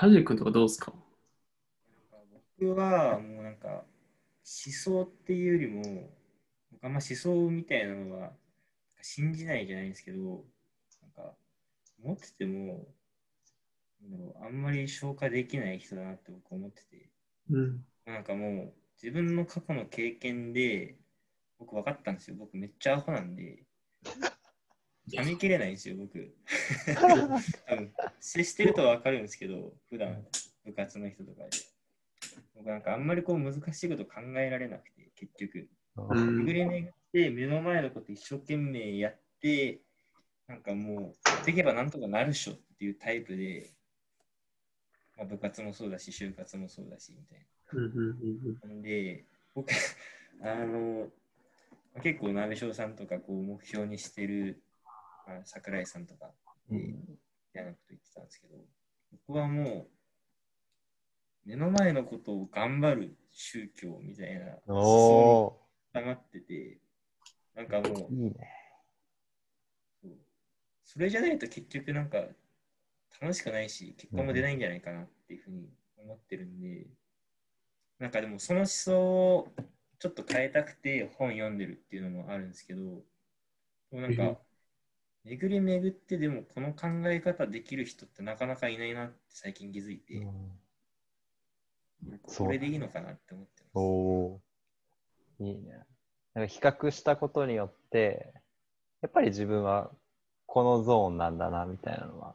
[0.00, 0.92] カジ君とかどうですか？
[2.58, 3.84] 僕はもうなんか思
[4.72, 6.08] 想っていうよりも
[6.72, 8.32] 僕はまあ思想みたいなのは
[9.02, 10.44] 信じないじゃないんですけど
[11.02, 11.34] なんか
[12.02, 12.86] 持ってても
[14.40, 17.10] あんまり消化できない人だなって僕思ってて。
[17.50, 17.84] うん。
[18.06, 20.96] なんかもう自分の過去の経験で
[21.58, 22.36] 僕分かったんですよ。
[22.38, 23.64] 僕めっちゃアホなんで。
[25.10, 26.34] 噛み切れないんですよ僕。
[27.66, 30.24] 多分接してると分かるんですけど普段
[30.64, 31.50] 部活の人とかで。
[32.54, 35.68] 僕なんかあんまりこう難しいこと考えられなくて結局。
[35.96, 36.44] うん。
[36.44, 39.80] 巡り巡って目の前のこと一生懸命やって
[40.46, 43.70] なんかもうできればなんとかなるっしょっていうタイプで、
[45.16, 49.24] まあ、部活もそうだし就活もそうだしみたいうんうんななんで
[49.54, 49.70] 僕
[50.42, 51.08] あの
[52.02, 54.62] 結構鍋翔さんとかこう目標にしてる、
[55.26, 56.32] まあ、桜井さんとか
[56.70, 57.18] でみ
[57.58, 58.54] たいなこと言ってたんですけど
[59.26, 59.86] 僕はも
[61.44, 65.60] う目の前のことを頑張る宗教みたいなお思お
[65.94, 66.78] 想に溜まってて
[67.56, 68.34] なんかもうー、いいね。
[70.02, 70.12] そう
[70.84, 72.18] それじゃないと結局なんか
[73.20, 76.86] 楽しくないし結果も出ないんじゃないかなっていうふうに思ってるんで、
[77.98, 79.48] なんかでもその思想を
[79.98, 83.02] ちょっと変えたくて本読んでるっていうのもあるんですけど
[83.90, 84.38] でもなんうんか
[85.24, 90.26] 巡り巡ってでもこの考え方できる人ってなかなかいないなって最近気づいて、
[92.26, 93.70] そうこれでいいのかなって思ってます。
[93.74, 94.40] お
[95.40, 95.84] いいね。
[96.34, 98.32] なんか比較したことによって、
[99.02, 99.90] やっぱり自分は
[100.46, 102.34] このゾーンなんだなみたいなのは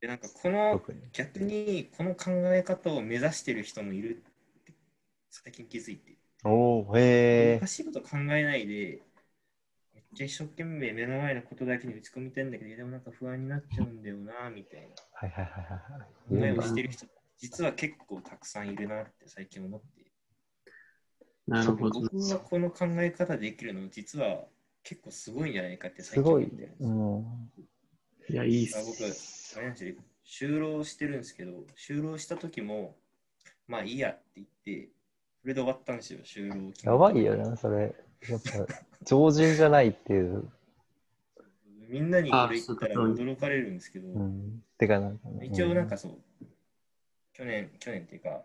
[0.00, 0.82] でなんかこの。
[1.12, 4.74] 逆にこの考え方を目指してる人もいるって
[5.30, 6.18] 最近気づいて。
[6.44, 7.66] おお、へえ難。
[7.68, 9.00] しいこと考えないで、
[10.22, 16.34] 一生懸命目の前のことだけに打ち込みたいんだけど、でもなんか不安になっちゃうんだよな、みたいはいはいはいはいはい。
[16.34, 17.06] な考えいをしてる人、
[17.38, 19.86] 実は結構たくさんいるなって最近思って。
[21.46, 22.00] なるほど。
[22.00, 24.44] 僕はこの考え方できるの、実は
[24.82, 26.76] 結構すごいんじゃないかって最すごい近思ってるんで。
[26.76, 26.94] すうよ。
[26.94, 27.50] ん。
[28.28, 29.56] いや、いいっあ僕、す。
[29.56, 32.96] あれなんですよ、就労してるんですけど、就労した時も、
[33.68, 34.90] まあいいやって言って、
[35.44, 37.94] それで終わったんですよ、就労やばいよな、それ。
[38.30, 38.66] やっぱ、
[39.04, 40.50] 常人じゃないっていう。
[41.90, 44.62] みんなにこれ言ったら驚かれるんですけど、うん。
[44.78, 45.44] てかなんかね。
[45.44, 46.18] 一応なんかそう、
[47.34, 48.40] 去年、去年っていうか、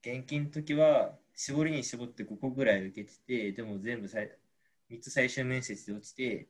[0.00, 4.30] 現金の時は絞りに絞って5個ぐらい受けてて、でも全部さい
[4.90, 6.48] 3つ最終面接で落ちて、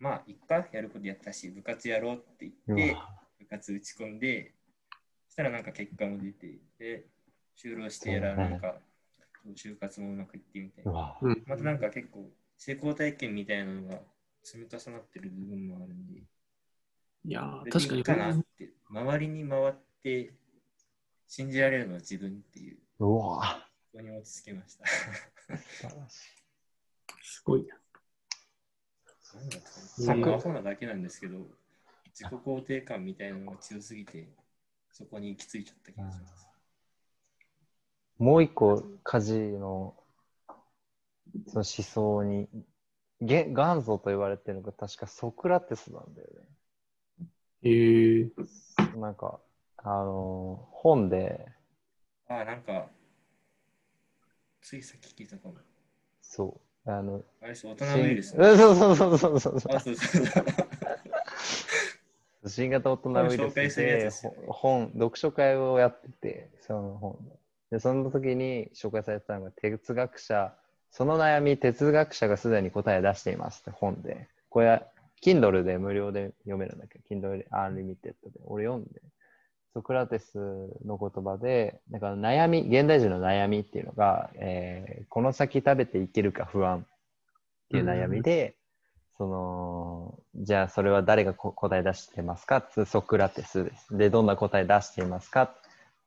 [0.00, 2.96] まあ、いっか、やることやったし、部活やろうってうん、言って、
[3.38, 4.54] 部活打ち込んで、
[5.28, 7.11] そしたらなんか結果も出て、で、
[7.56, 8.76] 就労してやらなんか、
[9.54, 11.18] 就活もうまくいってみたいうな。
[11.46, 14.00] またなんか結構、成功体験みたいなのが
[14.42, 16.20] 積み重なってる部分もあるんで、
[17.24, 18.04] いや確かに。
[18.04, 20.32] かなって、周りに回って
[21.28, 23.66] 信じられるのは自分っていう、うわ。
[23.92, 24.86] ここに落ち着きました。
[27.20, 27.76] すごいな。
[29.34, 29.42] な
[30.14, 30.52] んだろう。
[30.52, 31.38] なだけなんですけど、
[32.14, 34.28] 自己肯定感みたいなのが強すぎて、
[34.92, 36.51] そこに行き着いちゃった気がします。
[38.22, 39.96] もう一個、家事の
[41.48, 42.48] その思想に、
[43.20, 47.28] げ元祖と言われてるのが確かソクラテスなんだよね。
[47.64, 49.40] えー、なんか、
[49.78, 51.48] あの、本で、
[52.28, 52.86] ああ、なんか、
[54.60, 55.56] ついさっき聞いたかも。
[56.20, 58.36] そう、あの、あれ大人ウイルス。
[58.36, 60.44] う んそうそうそうそうそうそうあ、そうそうそう。
[62.48, 64.10] 新型大人ウイルスで
[64.46, 67.18] 本、読書会をやってて、その本
[67.72, 67.78] で。
[67.78, 70.54] で、その時に紹介されてたのが、哲学者、
[70.90, 74.84] その悩み、哲学者がすでに答え出していますって本で、これ、
[75.24, 76.98] Kindle で無料で読めるんだけ？
[76.98, 79.00] ど、Kindle Unlimited で、俺読んで、
[79.72, 80.36] ソクラテス
[80.84, 86.84] の言葉で、なんか悩み、現代人の悩みっていうのが、えーこの先食べていけるか不安っ
[87.70, 88.56] ていう悩みで、
[89.16, 92.60] その、じゃあそれは誰がこ答え出してますか？
[92.60, 93.96] つソクラテスです。
[93.96, 95.54] で、どんな答え出していますか？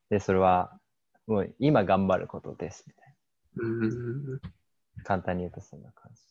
[0.10, 0.78] で、それは、
[1.28, 2.86] もう今頑張ることです。
[2.88, 3.14] みたい
[3.58, 4.34] うん。
[4.34, 4.40] な。
[5.04, 6.22] 簡単に言うとそんな感じ。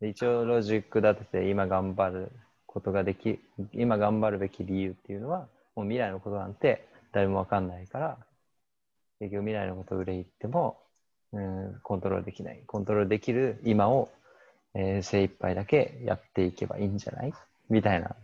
[0.00, 2.32] で一応ロジック立てて今頑張る
[2.66, 3.40] ことができ、
[3.72, 8.18] 今頑張るべき理由っていうのは、もう未来のことなんて誰もわかんないから、
[9.20, 10.78] 結局未来のことを憂いっても、
[11.32, 12.62] うん、コントロールできない。
[12.66, 14.10] コントロールできる今を、
[14.74, 17.32] えー精一杯だけやっていけばいいんじゃない？
[17.70, 18.14] みたいな、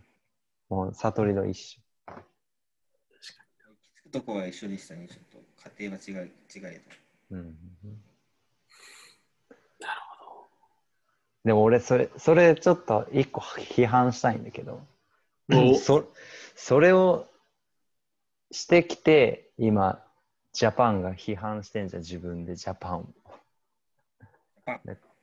[0.69, 1.82] もう悟りの一種。
[4.13, 5.43] とこは一緒でしたね、ちょっと。
[5.79, 6.81] 家庭は違い、違いと。
[7.31, 7.57] うん。
[11.43, 14.79] でも俺それ、それちょっと一個批判したいんだけど、
[15.51, 15.75] お。
[15.75, 16.07] そ
[16.55, 17.27] それを
[18.51, 20.01] してきて、今、
[20.53, 22.55] ジャパンが批判してんじゃん、自分で。
[22.55, 23.13] ジャパン。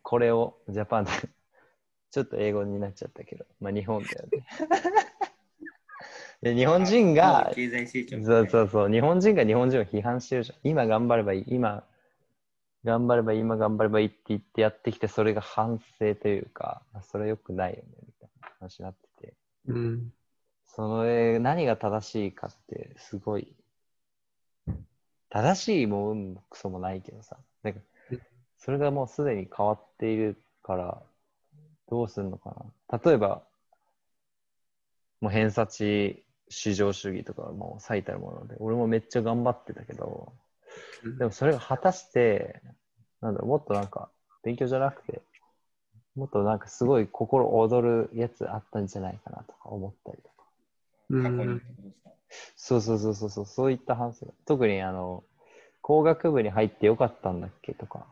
[0.02, 1.10] これを、ジャパンで、
[2.10, 4.44] ちょっと英語になっちゃったけど、まあ日本だよね。
[6.42, 10.58] で日本人が、そうそうそう、日本人が日本人を批判してるじゃん。
[10.64, 11.84] 今頑張ればいい、今
[12.84, 19.34] 頑張ればいい、今頑張ればいいって言ってやってきて、それが反省というか、それ良くないよね、みたいな話になってて。
[19.66, 20.12] うん。
[20.66, 23.54] それ、何が正しいかって、すごい、
[25.28, 28.20] 正しいもんもクソもないけどさ、なんかうん
[28.56, 31.02] それがもうすでに変わっているから、
[31.88, 32.54] どうするのか
[32.90, 32.98] な。
[33.02, 33.42] 例えば、
[35.20, 40.32] もう偏差値至上主義とかはもう最たるもので、俺もめっちゃ頑張ってたけど、
[41.04, 42.60] うんでもそれが果たして、
[43.20, 44.10] なんだろう、もっとなんか、
[44.42, 45.22] 勉強じゃなくて、
[46.14, 50.46] もっとなんかすごい心躍るやつあったんじゃないかなとか思ったりとか。
[52.56, 54.32] そうそうそうそうそう、そういった反省が。
[54.46, 55.24] 特にあの、
[55.82, 58.06] 工学部に入ってよかったんだっけとか、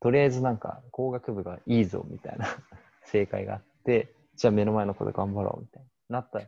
[0.00, 2.46] とりあえずなんか工学部がいいぞみたいな
[3.06, 6.20] 正解があって、じゃあ目の前のこと頑張ろうみたいな。
[6.20, 6.46] なったら、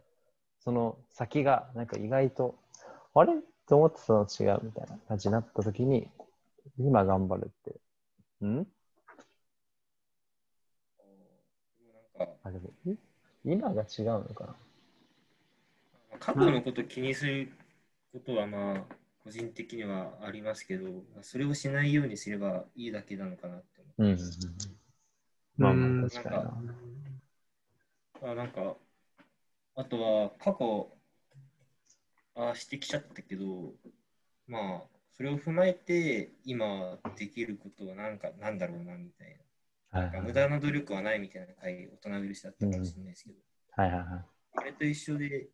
[0.64, 2.54] その先がなんか意外と、
[3.14, 3.34] あれ？
[3.66, 6.08] と思ってたの違うみたいな感じになった時に、
[6.78, 7.80] 今頑張るって、
[8.44, 8.66] んなん？
[12.18, 12.98] かあ、でも、ん
[13.44, 14.54] 今が違うのかな？
[16.18, 17.52] 過去のこと気にする
[18.12, 18.94] ことはまあ
[19.24, 20.88] 個人的にはありますけど、
[21.22, 24.18] それをしないようにすればいいだけなのかなってうんうんうん。
[25.56, 26.50] まあまあ確かにな。
[26.50, 28.30] 思う。
[28.30, 28.76] あなんか、
[29.76, 30.92] あとは過去、
[32.36, 33.74] あしてきちゃったけど、
[34.46, 34.82] まあ、
[35.12, 39.44] それを踏まえて今できることはなんかなんだろうなみたいな。
[40.00, 43.36] はいはい無駄な努力はないみたいな回、大人許しだったかもしれないですけど、
[43.76, 44.24] はいはいはい。
[44.56, 45.50] あれと一緒で、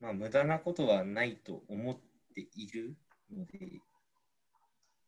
[0.00, 1.98] まあ、無駄なことはないと思っ
[2.34, 2.94] ている
[3.32, 3.80] ので、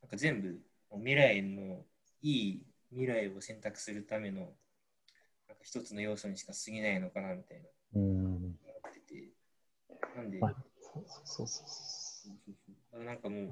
[0.01, 0.59] なんか全部
[0.91, 1.85] 未来の
[2.23, 4.55] いい未来を選択するためのなんか
[5.63, 8.59] 一つの要素にしか過ぎないのかなみたいなうん。
[10.15, 11.47] なんで、まあそうそうそうそう。
[11.47, 13.49] そうそうそうなんかもう、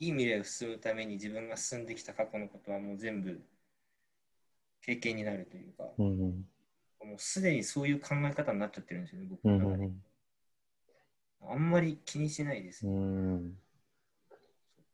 [0.00, 3.40] いい未来を進むために自分が進んできた過去のことはもう全部
[4.82, 6.44] 経験になるというか、うんうん
[7.00, 9.90] もうすでにそういう考え方になっちゃってるんですよね、僕うんの中で。
[11.42, 12.98] あんまり気にしないですうね。
[13.00, 13.54] ん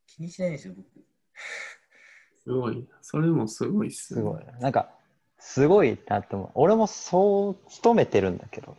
[0.07, 0.87] 気にしないんですよ、僕。
[2.45, 2.99] すごいな。
[3.01, 4.15] それもすごいっす。
[4.15, 4.45] すごい。
[4.61, 4.95] なんか、
[5.45, 6.51] すごいなって思う。
[6.55, 8.77] 俺もそう努めてるんだけど、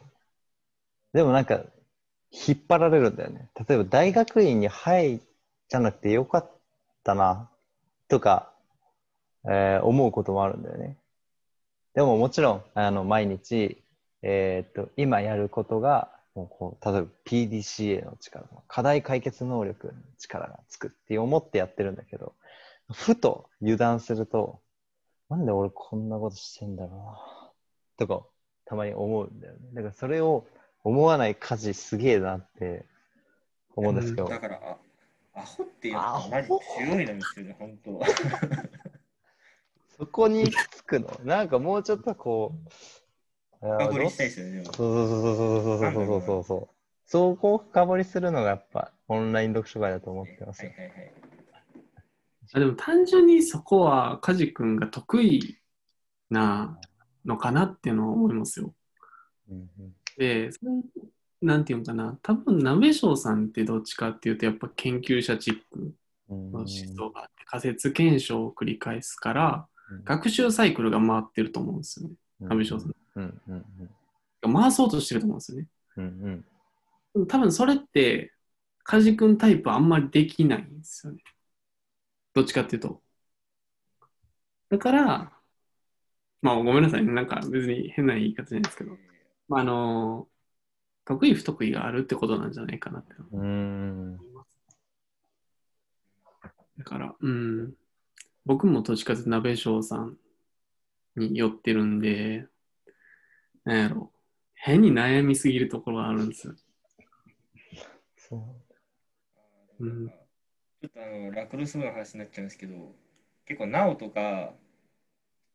[1.14, 1.64] でもなんか、
[2.32, 3.50] 引っ張られるんだよね。
[3.68, 5.20] 例えば大学院に入っ
[5.70, 6.52] じゃなくてよかっ
[7.04, 7.50] たな、
[8.08, 8.54] とか、
[9.46, 10.98] えー思うこともあるんだよね。
[11.94, 13.84] でももちろん、あの、毎日、
[14.22, 22.34] えーっと、今やることが、もうこう例えば PDCA の力、課題解決能力の力がつくって思ってやってるんだけど、
[22.94, 24.62] ふと油断すると、
[25.30, 27.52] なんで俺こんなことしてんだろうな、
[27.98, 28.26] とか、
[28.66, 29.60] たまに思うんだよね。
[29.74, 30.46] だからそれを
[30.84, 32.86] 思わない家事すげえなって
[33.76, 34.78] 思うんですけど、だから、あ
[35.40, 38.08] アホってやっアホぱマジ強いなんですよね、本当は。
[39.98, 41.20] そこに行き着くの？
[41.24, 44.64] なんかもうちょっとこう、深掘りしたいいですよね。
[44.66, 46.70] そうそうそうそうそうそうそうそうそう。
[47.08, 50.72] そこを深掘りするのがやっぱオンライン読書会だと思ってますよ。
[50.72, 51.12] はいはいはい。
[52.54, 55.58] あでも単純にそこは梶君が得意
[56.30, 56.80] な
[57.26, 58.74] のかなっていうのは思いますよ。
[59.50, 60.50] うんうんで、
[61.42, 65.94] なんていうのかな、多分鍋翔さんってどっちかっていうとやっぱ研究者チック
[66.30, 72.16] うんの思想があって仮説検証を繰り返すからうん学習サイクルが回ってると思うんですよね。
[72.40, 72.96] 鍋翔さん。
[73.16, 73.66] うんうん
[74.54, 75.68] 回そうとしてると思うんですよね。
[75.98, 76.44] うん
[77.14, 78.34] うん多分それって
[78.84, 81.24] 梶君タイプはあんまりできないんですよね。
[82.36, 83.02] どっちかっていうと。
[84.70, 85.32] だから、
[86.42, 87.14] まあごめんなさいね。
[87.14, 88.92] なんか別に変な言い方じゃないですけど、
[89.48, 90.28] まあ、あの、
[91.06, 93.48] 得意不得意があるってことなんじゃないかなって思い
[94.34, 94.56] ます。
[96.78, 97.74] だから、うん、
[98.46, 100.18] 僕もどっちかというと鍋翔さん
[101.16, 102.48] に寄ってるんで、
[103.64, 104.12] なんやろ、
[104.56, 106.56] 変に悩みすぎるところがあるんですよ。
[108.18, 108.56] そ
[109.80, 110.25] ううん
[110.86, 112.94] ちょっとあの、ラクロス部の話になっちゃうんですけど、
[113.46, 114.54] 結構、ナオとか、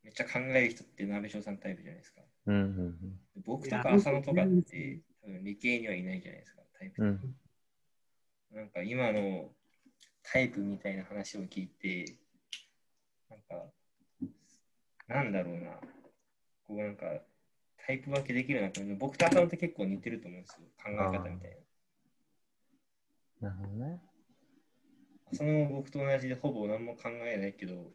[0.03, 2.23] めっちゃ考える人って鍋翔さんタイプじゃないですか。
[2.47, 7.03] うんうん僕とか浅野とかって、多分理系にはいないじゃないですか、タイプ。
[7.03, 7.35] うん
[8.53, 9.51] なんか今の
[10.25, 12.17] タイプみたいな話を聞いて、
[13.31, 13.67] なんか、
[15.07, 15.71] なんだろうな、
[16.67, 17.07] こうなんか、
[17.87, 21.57] タイプ分けできるなって、僕と浅野って結構似てると思うんですよ、考え方みたい
[23.41, 23.49] な。
[23.49, 24.10] なるほどね。
[25.33, 27.93] その僕と同じでほぼ何も考えないけど、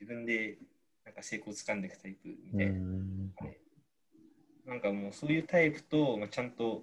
[0.00, 0.58] 自分で
[1.04, 2.72] なんか成功をつかんでいくタイプみうたいな。
[2.72, 3.30] ん。
[4.66, 6.82] なんかもうそういうタイプと、まあ、ちゃんと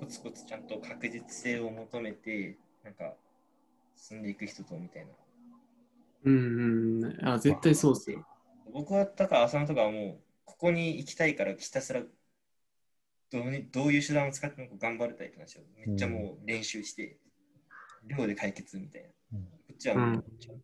[0.00, 3.14] コツコツちゃんと確実性を求めて、なんか
[3.96, 5.08] 進んでいく人とみたいな。
[6.24, 7.28] うんうん。
[7.28, 8.26] あ、絶対そうっすよ。
[8.72, 12.02] 僕はだから浅野とかはもうここに行きたいからひたすら
[13.30, 15.64] どうにどういう手段を使っても頑張るタイプなんですよ。
[15.76, 17.18] めっちゃもう練習して、
[18.06, 19.38] 量で解決みたいな。
[19.38, 20.62] うんこっちはもうちゃんと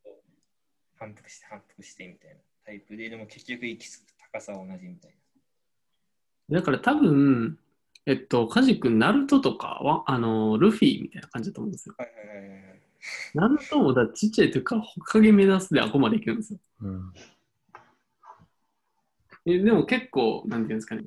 [0.99, 5.15] 反復して反復してみたいなタイプで、でも結局行き着く高さは同じみたい
[6.51, 7.59] だから多分、
[8.07, 11.95] えっと、カジ君、ナルトとかは、あの、ルフィみたいな感じだと思うんですよ。
[11.99, 12.05] な。
[12.05, 12.81] はいはいはいはい。
[13.35, 16.59] ナルトもだちっちゃい時からほかげ目指すであこまでいけるんですよ。
[16.83, 17.13] うん。
[19.47, 21.05] えでも結構、なんていうんですかね。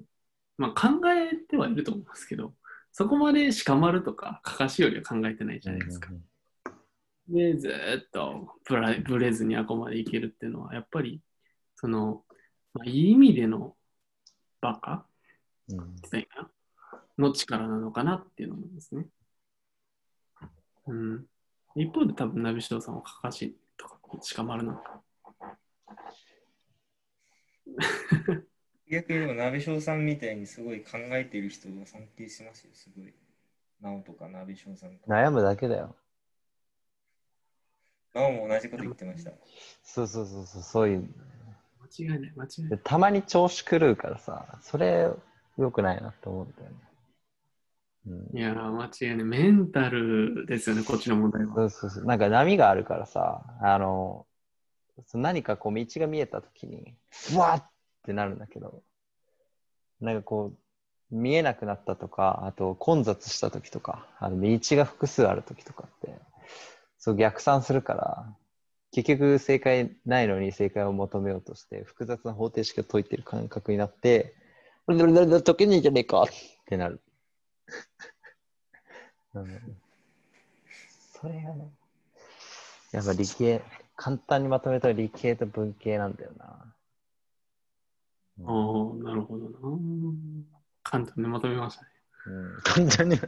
[0.58, 2.54] まあ考えてはいると思いますけど、
[2.98, 6.12] そこまで鹿丸とかかかしよりは考えてないじゃないですか。
[7.28, 11.22] で、ずーっとぶらぶれずにあこまでいけるっていうのは、やっぱり、
[11.76, 12.24] その、
[12.74, 13.76] まあ、いい意味での
[14.62, 15.06] バカ
[15.68, 15.96] うん。
[17.18, 19.08] の力なのかなっていうのもですね。
[20.88, 21.26] うん。
[21.76, 24.00] 一方で多分、ナビシドさんはかかしとか
[24.36, 25.02] 鹿丸なんか。
[28.90, 33.14] 逆にでも、鍋翔さんみたいにすごい考えてる人を尊敬しますよ、すごい。
[33.82, 35.14] なおとか鍋翔さんとか。
[35.14, 35.96] 悩むだけだよ。
[38.14, 39.32] なおも同じこと言ってました。
[39.84, 41.10] そうそうそうそう、そういう。
[41.98, 42.70] 間違いない、間違いない。
[42.70, 45.10] でたまに調子狂うからさ、それ
[45.58, 46.76] 良くないなって思うんだよね。
[48.08, 49.26] うんいやー、間違いない。
[49.26, 51.56] メンタルですよね、こっちの問題は。
[51.56, 52.06] そうそうそう。
[52.06, 54.28] なんか波があるからさ、あの、
[55.08, 57.72] そ何かこう道が見えたときに、ふわっ
[58.06, 58.84] ってなるんだけど、
[60.00, 66.20] なんかこう、見えなくなったとか、あと混雑したときとか、あの道が複数あるときとかって、
[67.00, 68.36] そう逆算するから、
[68.92, 74.36] 結局正解ないのに正解を求めようとして、複雑な方程式を解いてる感覚になって、
[74.88, 76.28] 俺俺俺解けねえじゃねえかっ
[76.66, 77.02] てなる。
[79.34, 79.78] うん
[81.20, 81.72] それがね、
[82.92, 83.62] やっぱ理系、
[83.96, 86.75] 簡単にまとめたら理系と文系なんだよな。
[88.40, 89.60] うんおー、なるほどな。
[90.84, 91.88] 簡単にまとめましたね。
[92.28, 93.16] うん、簡単に。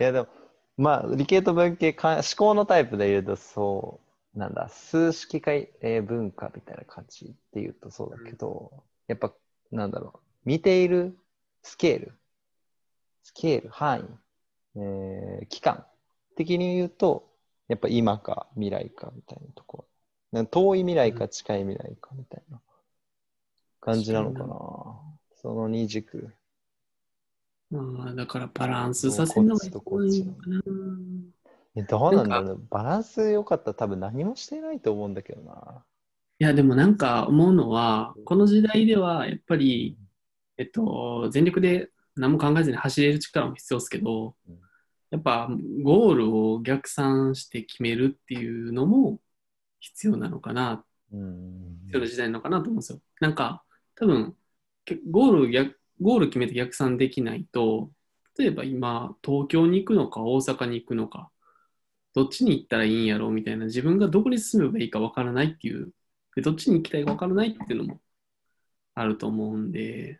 [0.00, 0.28] いやでも、
[0.76, 4.00] まあ、理系と文系か、思考のタイプで言うと、そ
[4.34, 9.32] う、なんだ、数式か、えー文化みたいな感じって言うとそうだけど、やっぱ、
[9.70, 11.16] なんだろう、見ている
[11.62, 12.12] スケール、
[13.22, 15.86] スケール、範囲、えー期間
[16.36, 17.30] 的に言うと、
[17.68, 19.93] やっぱ今か未来かみたいなところ。
[20.46, 22.60] 遠い未来か近い未来かみたいな
[23.80, 24.56] 感じなのかな。
[25.40, 26.32] その二軸。
[27.70, 29.70] まあ、だからバランスさせるのがいい
[30.24, 30.60] のかな。
[31.76, 32.64] えどうなんだろうね。
[32.70, 35.84] バランス良かったら多分何もしてないと思うんだけどな。
[36.38, 39.96] いや、でもなんか思うのは、この時代ではやっぱり、
[40.56, 44.58] えっと、全力で何も考えずに走れる力も必要ですけどうん、
[45.10, 45.48] やっぱ
[45.82, 49.18] ゴールを逆算して決めるっていうのも
[49.84, 51.78] 必要なのかな、うん。
[51.84, 53.00] 必要な時代なのかなと思うんですよ。
[53.20, 53.62] なんか、
[53.96, 54.34] 多分、
[54.86, 57.90] けゴール逆、ゴール決めて逆算できないと、
[58.38, 61.30] 例えば今、東京に行くのか大阪に行くのか、
[62.14, 65.92] どっちに行ったらいいんやろうみたいな、自分がどこに進めばいいかわからないっていう、
[66.34, 68.00] でどっちに行きたいかわからないっていうのも
[68.94, 70.18] あると思うんで、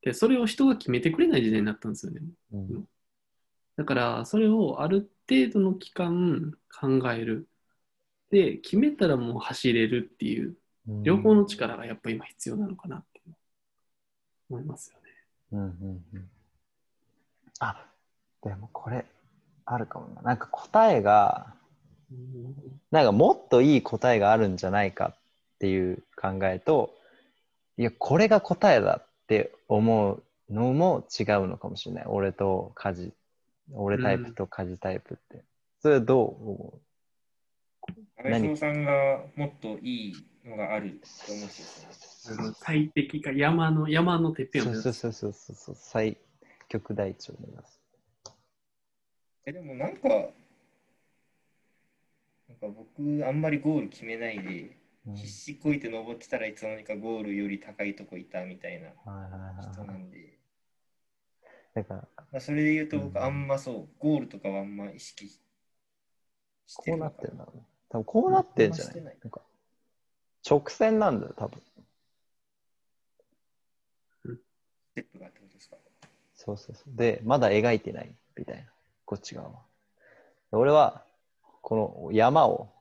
[0.00, 2.22] で、それを人が決めてくれない時代になったんですよね。
[2.52, 2.88] うん
[3.76, 7.48] だから、それをある程度の期間考える。
[8.32, 10.56] で、決めたらもう走れるっていう、
[11.02, 13.20] 両方の力がやっぱ今必要なのかなって
[14.48, 15.10] 思いますよね。
[15.52, 16.30] うんうんうん。
[17.60, 17.86] あ、
[18.42, 19.04] でもこれ、
[19.66, 20.22] あるかもな。
[20.22, 21.54] なんか答えが、
[22.90, 25.18] なんかもっといい答えがあるんじゃないかっ
[25.58, 26.94] ていう考えと、
[27.76, 32.04] いや、これが答えだって思うのも違うのかもしれない。
[32.06, 33.12] 俺と家事、
[33.74, 35.44] 俺タイプと家事タイプって。
[35.82, 36.91] それはどう思安
[38.22, 41.52] 倍翔さんがもっといいのがあると思うんで
[42.60, 44.88] 最適化、山の、山のてっぺんを目指す。
[44.90, 46.18] うそうそうそうそうそう、最
[46.68, 47.80] 極大値を目指す。
[49.44, 50.14] えでもなんか、な
[52.54, 59.86] んか僕、あんまりゴール決めないで、うん必死こいて登ってたらいつの間にかゴールより高いとこいたみたいなはいはいはい人は。
[59.88, 60.38] ないんで、
[61.74, 65.40] だから、まあ、それで言うとうん僕あんまそう、ゴールとかはあんま意識し
[66.68, 67.64] してこうなってるんだろうね。
[67.92, 69.02] 多分こうなってんじゃない？
[69.02, 69.42] ないなんか
[70.48, 71.60] 直線なんだよ、多分。
[74.24, 75.76] ステップがってことですか？
[76.34, 76.96] そうそうそう。
[76.96, 78.72] で、まだ描いてないみたいな、
[79.04, 79.60] こっち側は。
[80.50, 81.04] で俺は、
[81.60, 82.72] この山を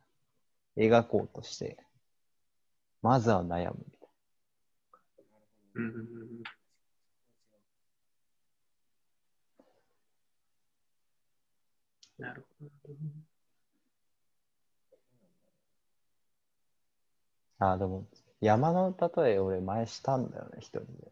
[0.78, 1.78] 描こうとして、
[3.02, 4.10] まずは悩むみたい
[5.76, 6.44] うんうんうん
[12.18, 12.94] なるほど。
[17.62, 18.06] あ、でも、
[18.42, 21.12] 山の例え俺前したんだよね、一人で。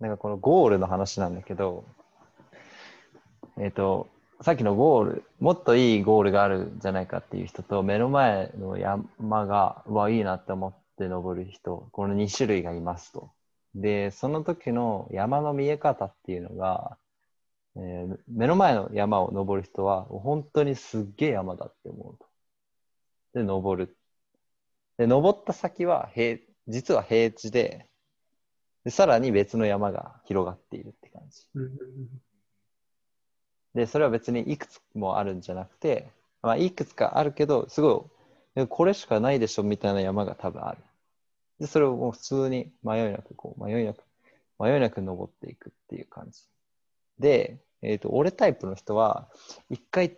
[0.00, 1.84] なんかこのゴールの話なんだけど、
[3.56, 4.08] えっ、と、
[4.42, 13.30] さっきのゴール、もっといいゴールがあるんじゃないかっていう人と、目の前の山が、うわ、いいなって思って登る人、この2種類がいますと。
[13.76, 16.98] で、その時の山の見え方っていうのが、
[17.76, 22.26] えー目の前の山を登る人は、本当にすっげえ山だって思うと。
[23.34, 23.96] で、登る。
[24.98, 26.38] で、登った先は平、
[26.68, 27.88] 実は平地で、
[28.84, 31.46] で、さらに別の山が広がっているって感じ。
[33.74, 36.10] で、それは別にいくつもあるんじゃなくて、
[36.42, 38.10] まあ、いくつかあるけど、すご
[38.56, 40.78] い、えこれしかないでしょみたいな山が多分ある。
[41.60, 44.02] で、それをもう普通に迷いなく、こう、迷いなく、
[44.58, 46.42] 迷いなく登っていくっていう感じ。
[47.18, 49.28] で、えっ、と、俺タイプの人は、
[49.68, 50.16] 一回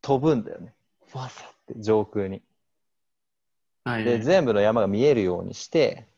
[0.00, 0.72] 飛ぶんだよね。
[1.08, 2.42] ふわさって上空に。
[3.84, 4.04] はい。
[4.04, 6.08] で、全部の山が見えるようにして、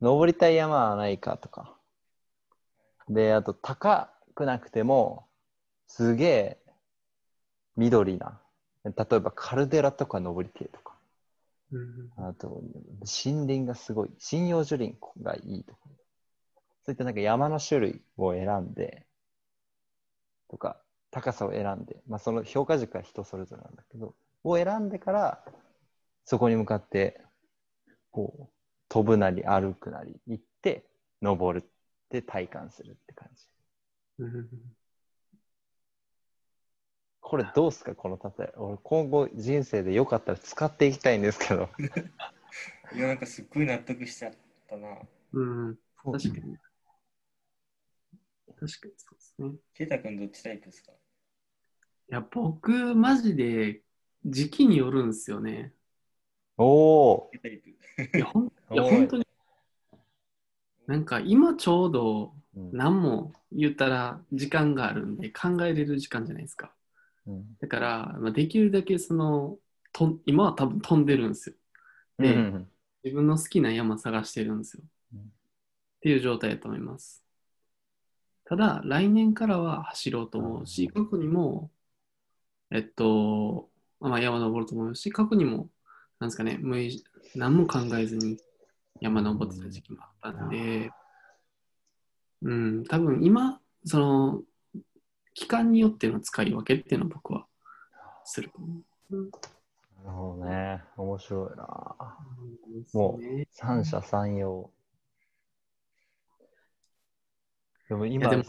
[0.00, 1.76] 登りたい山はないかとか。
[3.08, 5.26] で、あと高くなくても、
[5.86, 6.58] すげえ
[7.76, 8.40] 緑な。
[8.84, 10.94] 例えばカルデラとか登りてえとか。
[11.72, 12.62] うんあと、
[13.24, 14.10] 森林がすごい。
[14.20, 15.80] 針葉樹林がいいとか。
[16.84, 19.06] そういったなんか山の種類を選んで、
[20.50, 20.76] とか、
[21.10, 24.14] 高さを選んで、まあその評価軸は人それぞれなんだけど、
[24.44, 25.44] を選んでから、
[26.24, 27.20] そこに向かって、
[28.10, 28.52] こう、
[28.88, 30.84] 飛ぶなり歩くなり行って、
[31.20, 31.68] 登るっ
[32.08, 33.46] て体感するって感じ。
[37.20, 37.94] これどうすか？
[37.94, 38.52] この例え。
[38.56, 41.68] 俺今後人生でよかったら使っていきたいんですけど。
[42.94, 44.34] いや、なんかすっごい納得しちゃっ
[44.68, 44.98] たな。
[45.32, 46.58] うんうん確かに。
[48.58, 49.52] 確かにそうですね。
[49.74, 50.92] ケイタ君どっちタイプですか？
[50.92, 50.94] い
[52.08, 53.82] や、僕、マジで
[54.26, 55.72] 時期によるんですよね。
[56.62, 57.30] おお。
[58.14, 59.26] いや、ほんいや本当に。
[60.86, 66.72] なんか今ちょうど何も言ったら時間があるんで考えれる時間じゃないですか。
[67.26, 69.58] うんだから、まあ、できるだけその
[69.92, 71.56] とん今は多分飛んでるんですよ。
[72.18, 72.68] でうん
[73.04, 74.82] 自分の好きな山探してるんですよ。
[75.14, 75.24] うんっ
[76.02, 77.22] ていう状態だと思います。
[78.44, 81.70] ただ、来年からは走ろうと思うし、過去にも、
[82.70, 83.70] えっと、
[84.00, 85.70] まあ、山登ると思うし、過去にも、
[86.22, 87.02] なんですかね、無意
[87.34, 88.38] 何も考えずに
[89.00, 90.92] 山登ってた時期もあったんで、
[92.42, 94.42] うん、多分今、その、
[95.34, 97.46] 期間によっての使い分けっていうのを僕は
[98.24, 99.30] すると思う。
[100.04, 100.84] なるほどね。
[100.96, 101.96] 面白いな。
[102.38, 104.70] うんもう三者三様。
[107.88, 108.44] でも今でも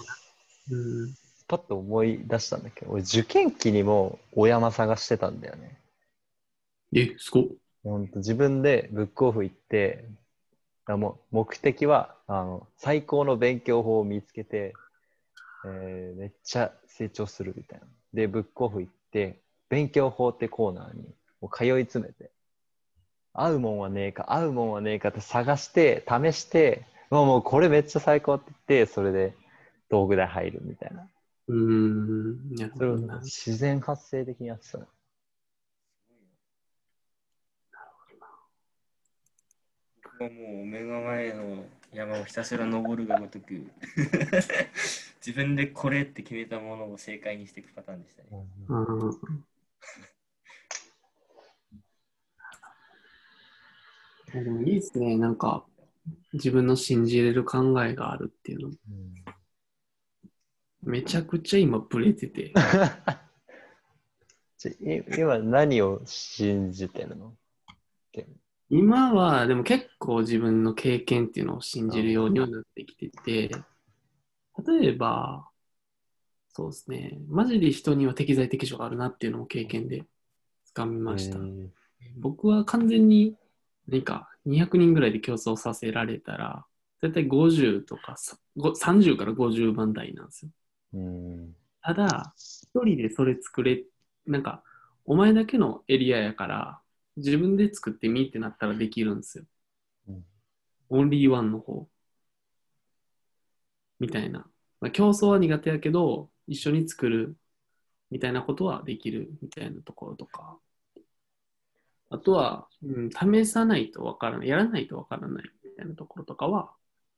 [0.70, 0.76] う
[1.08, 1.14] ん
[1.48, 5.80] パッと思い出したんだけど、俺受験期にもお山探してたんだよね。
[6.96, 7.44] え、すごっ。
[7.84, 10.06] ほんと自分でブックオフ行って、
[10.86, 14.74] あもう目的はあの最高の勉強法を見つけて、
[15.66, 17.88] えーめっちゃ成長するみたいな。
[18.14, 21.04] で、ブックオフ行って、勉強法ってコーナーに
[21.42, 22.32] もう通い詰めて、
[23.34, 29.34] 合うもんはねえか、合うもんはねえかって探して、試して、もうもうこれめっちゃ最高って言って、それで
[29.90, 31.08] 道具代入るみたいな。
[31.48, 32.98] うーん、それを。
[33.24, 34.88] 自然発生的にやってたの。
[40.24, 43.54] はもう目の前の山をひたすら登るがごとく
[45.26, 48.30] 自分でこれって決めたものを正解にしていくパターンでしたね。
[48.70, 49.12] うん
[54.34, 55.16] でもいいですね。
[55.16, 55.64] なんか、
[56.34, 58.68] 自分の信じれる考えがあるっていうの。
[58.70, 58.78] うん
[60.86, 62.54] めちゃくちゃ今ブレてて。
[65.18, 67.36] 今何を信じてるの？
[68.76, 73.52] 今はでも結構自分の経験っていうのを信じるようにはなってきてて、
[74.66, 75.48] 例えば、
[76.50, 80.06] そうですね、マジで人には適材適所があるなっていうのを経験で
[80.76, 81.38] 掴みました。
[82.18, 83.36] 僕は完全に
[83.88, 86.66] 何か200人ぐらいで競争させられたら、
[87.02, 90.52] 絶対50とかさご30から50番台なんですよ。
[90.94, 91.56] うん
[91.86, 93.84] ただ、一人でそれ作れ、
[94.26, 94.64] なんか、
[95.04, 96.80] お前だけのエリアやから、
[97.18, 99.46] 自分で作ってみってなったらできるんですよ。
[100.10, 100.26] うん
[100.90, 101.88] オンリーワンの方。
[104.00, 104.46] みたいな。
[104.80, 107.36] まあ、競争は苦手やけど、一緒に作る
[108.12, 110.60] みたいなことはできるみたいなところとか。
[112.12, 116.76] あとは、うん、試さないとわからない、やらないとわからないみたいなところとかは、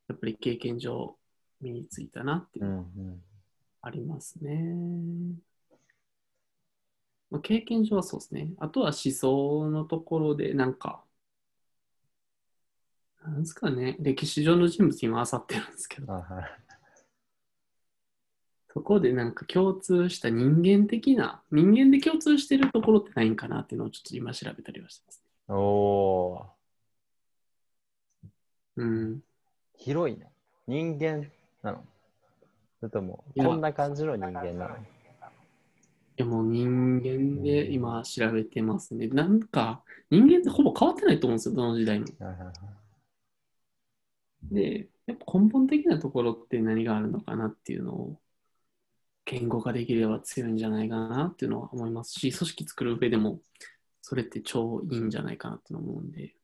[0.08, 1.18] やっぱり経験上
[1.60, 3.22] 身についたなっていうのはうん
[3.82, 4.74] ありますね。
[7.30, 8.50] まあ、経験上はそうですね。
[8.58, 11.02] あとは思想のところで、なんか、
[13.22, 16.06] なんですかね、歴史上の人物今漁ってるんですけど、
[18.72, 26.50] そこでなんか共通した人間的な、人間で共通してるところってないんかなっていうのをちょっと今調べたりはしてます、おおね。
[28.76, 29.14] うん。
[29.14, 29.18] ー、
[29.76, 30.30] 広いね。
[30.68, 31.26] 人間
[31.62, 31.84] なの
[32.78, 34.95] それとも、こんな感じの人間なのい
[36.16, 39.08] やもう人間で今調べてますね。
[39.08, 42.06] なんか人間ってほぼ変わってないと思うんですよ、どの時代も。
[42.18, 42.54] はいはいはい
[44.50, 48.20] で、やっぱ根本的なところって何があるのかなっていうのを
[49.24, 53.40] 言語化できれば強いんじゃないかなっていうのは思いますし、組織作る上でも
[54.02, 56.34] それって超いいんじゃないかなって思うんで、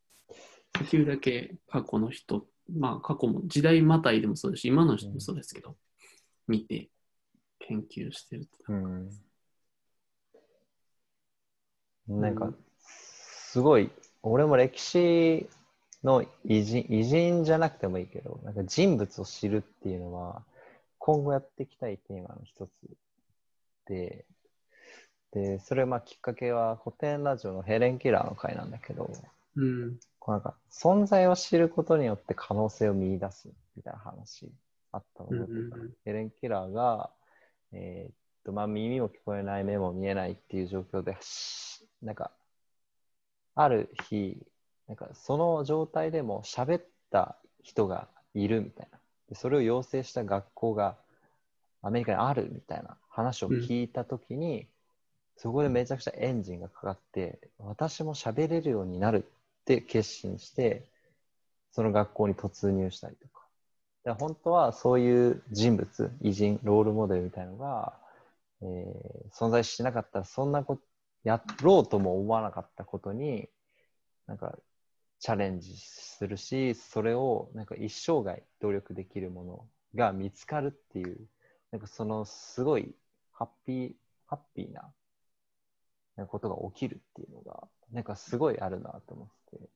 [0.79, 5.77] できるだけ過去の人、まあ過去も時代またいでもそうですし、今の人もそうですけど、
[6.49, 6.91] 見て
[7.61, 9.11] 研究してるってうん
[12.09, 13.91] なんか、すごい、
[14.23, 15.49] 俺も歴史
[16.03, 20.43] の偉人、偉人じゃなくてもいいけど、なんか人物を知るっていうのは、
[20.99, 22.71] 今後やっていきたいテーマの一つ
[23.87, 24.25] で、
[25.33, 29.11] で、それまあきっかけは古典ラジオのヘレン・ケラーの回なんだけど、
[29.57, 29.99] うん。
[30.19, 34.49] こうなんか存在を知ることによって可能性を見出すみたいな話
[34.93, 35.45] あったのうんうんう
[35.85, 37.11] んヘレン・ケラーが、
[37.73, 42.31] えーっとまあ、耳も聞こえない目も見えないっていう状況でしなんか
[43.55, 44.37] ある日
[44.89, 48.99] なんかその状態でも喋った人がいるみたいな。
[49.29, 50.97] でそれを要請した学校が
[51.83, 54.67] アメリカにあるみたいな話を聞いたときに、
[55.37, 60.85] そこでめちゃくちゃエンジンがかかって私も喋れるようになるって決心して
[61.73, 63.43] その学校に突入したりとか。
[64.05, 67.95] で本当はそういう人物偉人ロールモデルみたいのが、
[68.63, 70.83] えー存在しなかったらそんなこと
[71.25, 73.49] やろうとも思わなかったことに
[74.27, 74.57] なんか
[75.21, 81.19] チャレンジするしそれをなんか一生涯努力できるものが見つかるっていう
[81.71, 82.95] なんかそのすごい
[83.33, 83.93] ハッピー
[84.27, 89.59] ハッピーなことが起きるっていうのがなんかすごいあるなと思って。
[89.59, 89.69] て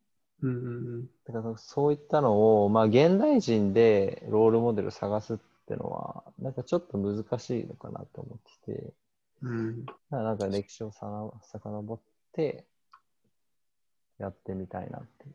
[0.43, 0.53] うんう
[0.99, 1.07] ん。
[1.27, 8.93] だからそういったのを、まあ、現代人でロールモデルを探すってのは、なんかちょっと難しいのかなと思ってて、
[9.43, 9.87] うん。
[10.11, 12.01] なんか歴史をさな遡っ
[12.33, 12.65] て
[14.19, 15.27] やってみたいなって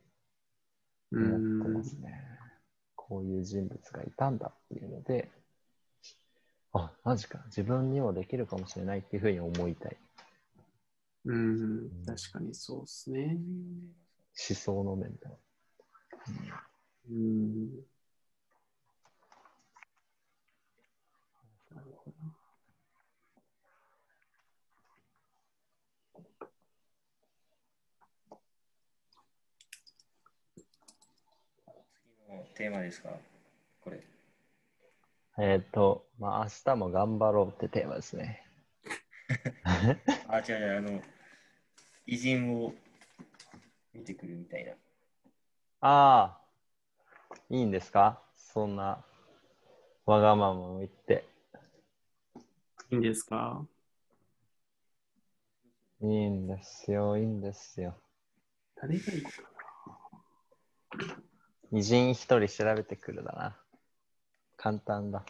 [1.11, 2.23] う思ってんますね。
[2.95, 5.29] こういう人物がいたんだっていうので、
[6.73, 9.97] あ、マジか、自分にもできるかもしれないっていうふうに思いたい。
[11.25, 11.89] うん。
[12.05, 13.37] 確かにそうですね。
[14.49, 15.31] 思想の面では。
[17.09, 17.69] うん。
[17.69, 17.83] なる
[32.61, 33.09] テーマですか？
[33.83, 34.03] これ。
[35.39, 38.45] えっ、と、まあ、明日も頑張ろうってテーマですね。
[40.29, 41.01] あ、違う違う、あの、
[42.05, 42.71] 偉人を
[43.95, 44.73] 見てくるみたいな。
[45.81, 46.41] ああ、
[47.49, 48.21] いいんですか？
[48.35, 49.03] そんな
[50.05, 51.25] わがままを言って。
[52.91, 53.65] いいんですか？
[56.01, 57.97] いいんですよ、いいんですよ。
[58.75, 59.31] 誰がいいか
[61.71, 63.57] 偉人一人調べてくるだな。
[64.57, 65.23] 簡単だ。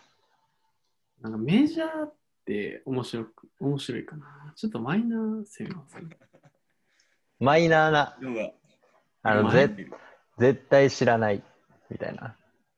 [1.22, 4.54] ななんかメジャーって面白く、面白いかな。
[4.56, 6.18] ちょっとマイナー攻めますね。
[7.40, 8.18] マイナーな、
[9.24, 9.70] あの、ぜ
[10.38, 11.44] 絶対知らない
[11.90, 12.36] みたいな。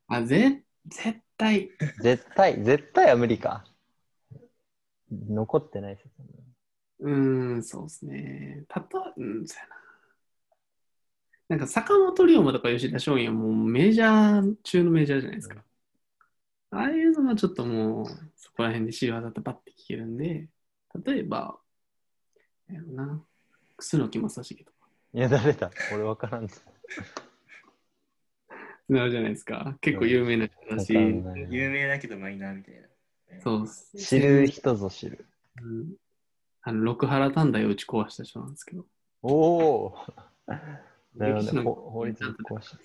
[0.07, 1.69] あ、ぜ、絶対。
[1.99, 3.65] 絶対、絶対は無理か。
[5.11, 6.09] 残ってない説。
[6.99, 8.63] うーん、そうですね。
[8.67, 9.82] たと、うん、そうやな。
[11.53, 15.63] なんか坂本龍馬とか吉田松陰はもうメジャー中のメジャーじゃないですか。
[16.71, 20.47] ああいうのはちょっともうそこら辺で知り技ってパッて聞けるんで、
[21.05, 21.59] 例えば、
[22.71, 23.21] やろな、
[23.77, 24.71] 楠木正成とか、
[25.13, 25.69] いや、誰だ？
[25.93, 26.55] 俺わからんぞ。
[28.89, 29.77] なるじゃないですか。
[29.79, 32.81] 結構有名な人だし、有名だけどマイナーみたいな。
[33.43, 33.95] そうっす。
[33.95, 35.27] 知る人ぞ知る。
[35.61, 35.93] うん
[36.63, 38.87] あの、六原短大を打ち壊した人なんですけど、
[39.21, 39.95] おお
[41.15, 41.63] なるほどね。
[41.63, 42.75] 法律ぶっ壊し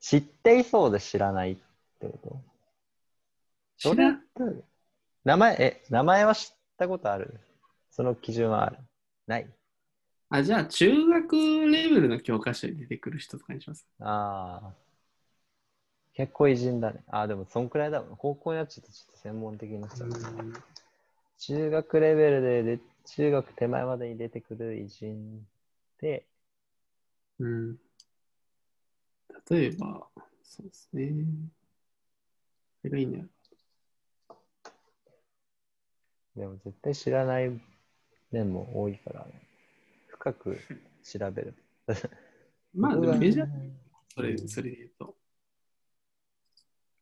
[0.00, 1.58] 知っていそうで知らないっっ
[2.00, 3.90] てこと？
[3.90, 4.22] 知らん。
[5.24, 7.40] 名前、え、名前は知ったことある？
[7.90, 8.78] その基準はある？
[9.26, 9.46] ない？
[10.30, 11.36] あ、じゃあ、中学
[11.68, 13.86] レベルの教科書に出てくる人とかにします。
[14.00, 14.70] ああ。
[16.14, 17.02] 結構偉人だね。
[17.08, 18.16] ああ、でもそんくらいだもん。
[18.16, 20.10] 高校になっちゃうとちょっと専門的になっちゃう。
[21.38, 25.46] 中学レベルでで、中学手前までに出てくる偉人
[26.00, 26.26] で、
[27.38, 27.76] うん。
[29.50, 30.08] 例えば、
[30.42, 31.12] そうですね。
[32.82, 33.24] これがいいんだよ。
[36.36, 37.50] でも絶対知らない
[38.30, 39.32] 面も多いからね。
[40.08, 40.58] 深く
[41.02, 41.54] 調べる。
[42.74, 43.70] まあ、でもメジャー、ー。
[44.14, 45.16] それ、それで言うと。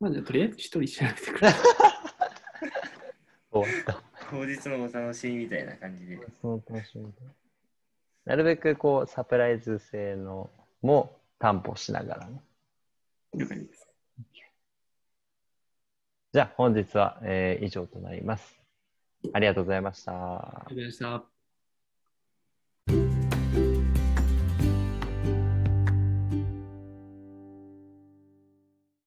[0.00, 1.50] まあ、じゃあ、とりあえず一人調べてくれ。
[3.50, 4.02] 終わった。
[4.30, 6.18] 当日のお楽しみみたいな感じで。
[6.40, 7.45] その楽しみで
[8.26, 10.50] なるべくこう、サプライズ性の
[10.82, 12.42] も担保しながらね。
[13.34, 13.88] 了解です。
[16.32, 18.60] じゃあ本日は、えー以上となります。
[19.32, 20.12] ありがとうございました。
[20.12, 21.35] ありがとうございました。